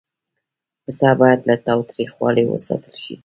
[0.83, 3.13] پسه باید له تاوتریخوالي وساتل شي.